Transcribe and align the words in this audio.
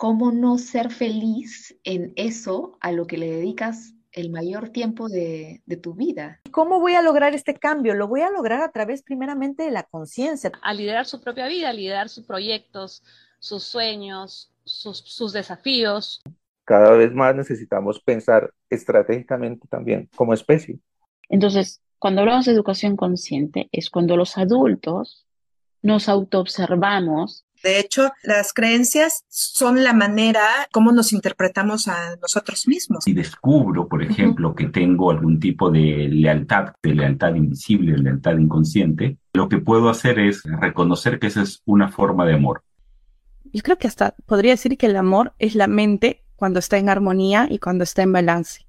¿cómo 0.00 0.32
no 0.32 0.56
ser 0.56 0.90
feliz 0.90 1.78
en 1.84 2.14
eso 2.16 2.78
a 2.80 2.90
lo 2.90 3.06
que 3.06 3.18
le 3.18 3.30
dedicas 3.30 3.92
el 4.12 4.30
mayor 4.30 4.70
tiempo 4.70 5.10
de, 5.10 5.62
tu 5.82 5.92
vida. 5.92 6.40
¿Cómo 6.50 6.80
voy 6.80 6.94
a 6.94 7.02
lograr 7.02 7.34
este 7.34 7.52
cambio? 7.52 7.94
Lo 7.94 8.08
voy 8.08 8.22
a 8.22 8.30
lograr 8.30 8.62
a 8.62 8.72
través 8.72 9.02
primeramente 9.02 9.62
de 9.62 9.70
la 9.70 9.82
conciencia. 9.82 10.52
A 10.62 10.72
liderar 10.72 11.04
su 11.04 11.20
propia 11.20 11.48
vida, 11.48 11.68
a 11.68 11.74
liderar 11.74 12.08
sus 12.08 12.24
proyectos, 12.24 13.04
sus 13.40 13.62
sueños, 13.62 14.50
sus, 14.64 15.00
sus 15.00 15.34
desafíos. 15.34 16.22
Cada 16.64 16.92
vez 16.92 17.12
más 17.12 17.36
necesitamos 17.36 18.00
pensar 18.00 18.54
estratégicamente 18.70 19.68
también 19.68 20.08
como 20.16 20.32
especie. 20.32 20.78
Entonces, 21.28 21.82
cuando 21.98 22.22
hablamos 22.22 22.46
de 22.46 22.52
educación 22.52 22.96
consciente, 22.96 23.68
es 23.70 23.90
cuando 23.90 24.16
los 24.16 24.38
adultos 24.38 25.26
nos 25.82 26.08
autoobservamos 26.08 27.44
de 27.62 27.78
hecho, 27.78 28.10
las 28.22 28.52
creencias 28.52 29.24
son 29.28 29.84
la 29.84 29.92
manera 29.92 30.42
como 30.72 30.92
nos 30.92 31.12
interpretamos 31.12 31.88
a 31.88 32.16
nosotros 32.16 32.66
mismos. 32.66 33.04
Si 33.04 33.12
descubro, 33.12 33.88
por 33.88 34.02
ejemplo, 34.02 34.54
que 34.54 34.66
tengo 34.66 35.10
algún 35.10 35.40
tipo 35.40 35.70
de 35.70 36.08
lealtad, 36.10 36.72
de 36.82 36.94
lealtad 36.94 37.34
invisible, 37.34 37.92
de 37.92 37.98
lealtad 37.98 38.38
inconsciente, 38.38 39.18
lo 39.32 39.48
que 39.48 39.58
puedo 39.58 39.90
hacer 39.90 40.18
es 40.18 40.42
reconocer 40.44 41.18
que 41.18 41.26
esa 41.26 41.42
es 41.42 41.62
una 41.64 41.88
forma 41.88 42.24
de 42.26 42.34
amor. 42.34 42.62
Yo 43.52 43.62
creo 43.62 43.78
que 43.78 43.88
hasta 43.88 44.14
podría 44.26 44.52
decir 44.52 44.78
que 44.78 44.86
el 44.86 44.96
amor 44.96 45.34
es 45.38 45.54
la 45.54 45.66
mente 45.66 46.24
cuando 46.36 46.58
está 46.58 46.78
en 46.78 46.88
armonía 46.88 47.46
y 47.50 47.58
cuando 47.58 47.84
está 47.84 48.02
en 48.02 48.12
balance. 48.12 48.66